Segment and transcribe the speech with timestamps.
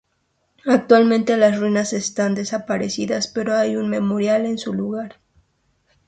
[0.65, 5.19] Actualmente las ruinas están desaparecidas, pero hay un memorial en su lugar.